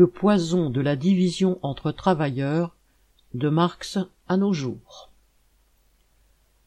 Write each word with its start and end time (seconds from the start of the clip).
le 0.00 0.06
poison 0.06 0.70
de 0.70 0.80
la 0.80 0.96
division 0.96 1.58
entre 1.60 1.92
travailleurs 1.92 2.74
de 3.34 3.50
Marx 3.50 3.98
à 4.28 4.38
nos 4.38 4.54
jours. 4.54 5.10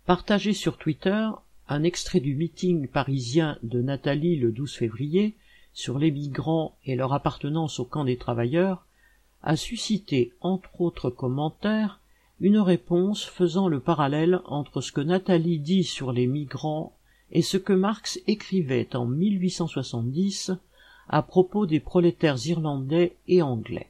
Partagé 0.06 0.54
sur 0.54 0.78
Twitter, 0.78 1.28
un 1.68 1.82
extrait 1.82 2.20
du 2.20 2.36
meeting 2.36 2.88
parisien 2.88 3.58
de 3.64 3.82
Nathalie 3.82 4.36
le 4.36 4.52
12 4.52 4.76
février 4.76 5.36
sur 5.74 5.98
les 5.98 6.12
migrants 6.12 6.78
et 6.86 6.96
leur 6.96 7.12
appartenance 7.12 7.80
au 7.80 7.86
camp 7.86 8.06
des 8.06 8.18
travailleurs 8.18 8.86
a 9.42 9.56
suscité, 9.56 10.32
entre 10.40 10.80
autres 10.80 11.10
commentaires, 11.10 12.02
une 12.40 12.60
réponse 12.60 13.26
faisant 13.26 13.68
le 13.68 13.80
parallèle 13.80 14.42
entre 14.46 14.80
ce 14.80 14.92
que 14.92 15.02
Nathalie 15.02 15.58
dit 15.58 15.86
sur 15.86 16.12
les 16.12 16.28
migrants 16.28 16.96
et 17.32 17.42
ce 17.42 17.58
que 17.58 17.74
Marx 17.74 18.20
écrivait 18.28 18.96
en 18.96 19.08
1870 19.08 20.52
à 21.10 21.22
propos 21.22 21.66
des 21.66 21.80
prolétaires 21.80 22.38
irlandais 22.46 23.16
et 23.28 23.42
anglais. 23.42 23.90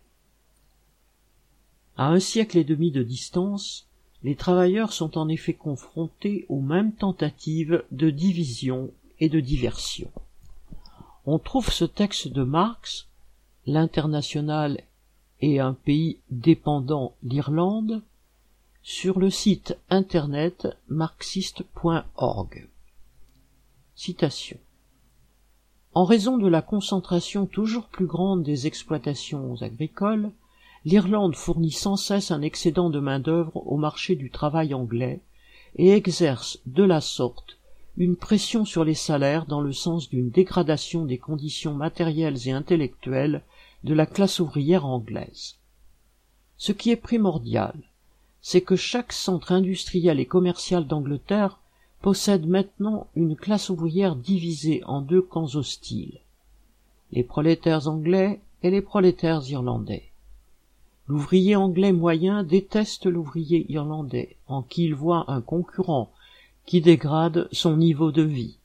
À 1.95 2.07
un 2.07 2.19
siècle 2.19 2.57
et 2.57 2.63
demi 2.63 2.91
de 2.91 3.03
distance, 3.03 3.87
les 4.23 4.35
travailleurs 4.35 4.93
sont 4.93 5.17
en 5.17 5.27
effet 5.27 5.53
confrontés 5.53 6.45
aux 6.49 6.61
mêmes 6.61 6.93
tentatives 6.93 7.83
de 7.91 8.09
division 8.09 8.91
et 9.19 9.29
de 9.29 9.39
diversion. 9.39 10.09
On 11.25 11.39
trouve 11.39 11.71
ce 11.71 11.85
texte 11.85 12.29
de 12.29 12.43
Marx, 12.43 13.07
l'international 13.65 14.81
et 15.41 15.59
un 15.59 15.73
pays 15.73 16.17
dépendant 16.31 17.15
l'Irlande, 17.21 18.01
sur 18.81 19.19
le 19.19 19.29
site 19.29 19.77
internet 19.89 20.67
marxiste.org. 20.89 22.67
Citation. 23.95 24.57
En 25.95 26.05
raison 26.05 26.37
de 26.37 26.47
la 26.47 26.63
concentration 26.63 27.45
toujours 27.45 27.85
plus 27.85 28.07
grande 28.07 28.41
des 28.41 28.65
exploitations 28.65 29.61
agricoles, 29.61 30.31
l'Irlande 30.85 31.35
fournit 31.35 31.71
sans 31.71 31.97
cesse 31.97 32.31
un 32.31 32.41
excédent 32.41 32.89
de 32.89 32.99
main-d'œuvre 32.99 33.55
au 33.67 33.77
marché 33.77 34.15
du 34.15 34.31
travail 34.31 34.73
anglais 34.73 35.21
et 35.75 35.91
exerce 35.91 36.59
de 36.65 36.83
la 36.83 36.99
sorte 36.99 37.57
une 37.95 38.15
pression 38.15 38.65
sur 38.65 38.83
les 38.83 38.95
salaires 38.95 39.45
dans 39.45 39.61
le 39.61 39.71
sens 39.71 40.09
d'une 40.09 40.31
dégradation 40.31 41.05
des 41.05 41.19
conditions 41.19 41.75
matérielles 41.75 42.47
et 42.47 42.51
intellectuelles 42.51 43.43
de 43.83 43.93
la 43.93 44.07
classe 44.07 44.39
ouvrière 44.39 44.87
anglaise. 44.87 45.57
Ce 46.57 46.71
qui 46.71 46.89
est 46.89 46.95
primordial, 46.95 47.75
c'est 48.41 48.61
que 48.61 48.75
chaque 48.75 49.13
centre 49.13 49.51
industriel 49.51 50.19
et 50.19 50.25
commercial 50.25 50.87
d'Angleterre 50.87 51.59
possède 52.03 52.45
maintenant 52.47 53.07
une 53.15 53.37
classe 53.37 53.69
ouvrière 53.69 54.17
divisée 54.17 54.83
en 54.83 54.99
deux 54.99 55.21
camps 55.21 55.55
hostiles, 55.55 56.19
les 57.13 57.23
prolétaires 57.23 57.87
anglais 57.87 58.41
et 58.61 58.69
les 58.71 58.81
prolétaires 58.81 59.41
irlandais. 59.49 60.11
L'ouvrier 61.07 61.55
anglais 61.55 61.93
moyen 61.93 62.43
déteste 62.43 63.05
l'ouvrier 63.05 63.65
irlandais, 63.71 64.35
en 64.47 64.63
qui 64.63 64.83
il 64.83 64.95
voit 64.95 65.31
un 65.31 65.39
concurrent 65.39 66.11
qui 66.65 66.81
dégrade 66.81 67.47
son 67.53 67.77
niveau 67.77 68.11
de 68.11 68.21
vie. 68.21 68.57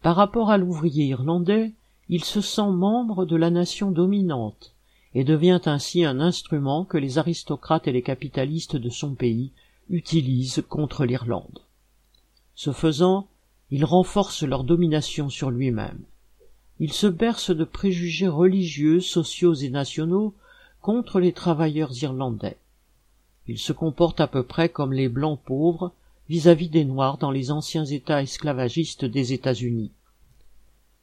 Par 0.00 0.14
rapport 0.14 0.48
à 0.48 0.56
l'ouvrier 0.56 1.06
irlandais, 1.06 1.72
il 2.08 2.22
se 2.22 2.40
sent 2.40 2.70
membre 2.70 3.24
de 3.24 3.34
la 3.34 3.50
nation 3.50 3.90
dominante, 3.90 4.74
et 5.12 5.24
devient 5.24 5.62
ainsi 5.64 6.04
un 6.04 6.20
instrument 6.20 6.84
que 6.84 6.98
les 6.98 7.18
aristocrates 7.18 7.88
et 7.88 7.92
les 7.92 8.02
capitalistes 8.02 8.76
de 8.76 8.90
son 8.90 9.16
pays 9.16 9.50
utilisent 9.90 10.62
contre 10.68 11.04
l'Irlande. 11.04 11.63
Ce 12.54 12.72
faisant, 12.72 13.28
il 13.70 13.84
renforce 13.84 14.42
leur 14.42 14.64
domination 14.64 15.28
sur 15.28 15.50
lui-même. 15.50 16.00
Il 16.80 16.92
se 16.92 17.06
berce 17.06 17.50
de 17.50 17.64
préjugés 17.64 18.28
religieux, 18.28 19.00
sociaux 19.00 19.54
et 19.54 19.70
nationaux 19.70 20.34
contre 20.80 21.20
les 21.20 21.32
travailleurs 21.32 21.92
irlandais. 22.02 22.56
Il 23.46 23.58
se 23.58 23.72
comporte 23.72 24.20
à 24.20 24.26
peu 24.26 24.42
près 24.42 24.68
comme 24.68 24.92
les 24.92 25.08
blancs 25.08 25.40
pauvres 25.44 25.92
vis-à-vis 26.28 26.68
des 26.68 26.84
noirs 26.84 27.18
dans 27.18 27.30
les 27.30 27.50
anciens 27.50 27.84
États 27.84 28.22
esclavagistes 28.22 29.04
des 29.04 29.32
États-Unis. 29.32 29.92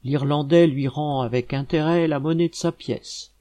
L'Irlandais 0.04 0.66
lui 0.66 0.88
rend 0.88 1.22
avec 1.22 1.54
intérêt 1.54 2.08
la 2.08 2.20
monnaie 2.20 2.50
de 2.50 2.56
sa 2.56 2.72
pièce. 2.72 3.32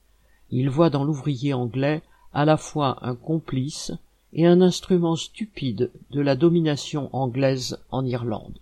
Il 0.51 0.69
voit 0.69 0.91
dans 0.91 1.05
l'ouvrier 1.05 1.55
anglais 1.55 2.03
à 2.35 2.45
la 2.45 2.57
fois 2.57 2.99
un 3.03 3.15
complice 3.15 3.93
et 4.33 4.47
un 4.47 4.61
instrument 4.61 5.17
stupide 5.17 5.91
de 6.11 6.21
la 6.21 6.37
domination 6.37 7.15
anglaise 7.15 7.79
en 7.91 8.05
Irlande. 8.05 8.59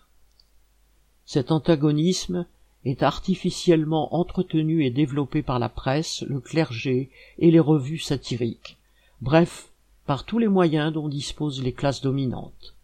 Cet 1.24 1.52
antagonisme 1.52 2.46
est 2.84 3.02
artificiellement 3.02 4.14
entretenu 4.14 4.84
et 4.84 4.90
développé 4.90 5.42
par 5.42 5.58
la 5.58 5.68
presse, 5.68 6.22
le 6.22 6.40
clergé 6.40 7.10
et 7.38 7.50
les 7.50 7.60
revues 7.60 7.98
satiriques, 7.98 8.78
bref, 9.20 9.68
par 10.06 10.24
tous 10.24 10.38
les 10.38 10.48
moyens 10.48 10.92
dont 10.92 11.08
disposent 11.08 11.62
les 11.62 11.72
classes 11.72 12.00
dominantes. 12.00 12.74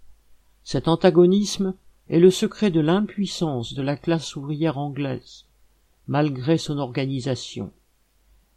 Cet 0.63 0.89
antagonisme 0.89 1.75
est 2.11 2.19
le 2.19 2.31
secret 2.31 2.71
de 2.71 2.81
l'impuissance 2.81 3.73
de 3.73 3.83
la 3.83 3.97
classe 3.97 4.37
ouvrière 4.37 4.77
anglaise, 4.77 5.47
malgré 6.07 6.59
son 6.59 6.79
organisation. 6.79 7.73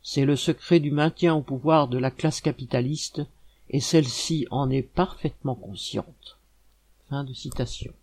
C'est 0.01 0.25
le 0.25 0.35
secret 0.35 0.79
du 0.79 0.91
maintien 0.91 1.33
au 1.33 1.41
pouvoir 1.41 1.87
de 1.87 1.97
la 1.97 2.11
classe 2.11 2.41
capitaliste, 2.41 3.21
et 3.69 3.79
celle-ci 3.79 4.47
en 4.51 4.69
est 4.69 4.83
parfaitement 4.83 5.55
consciente. 5.55 6.39
Fin 7.09 7.23
de 7.23 7.33
citation. 7.33 7.93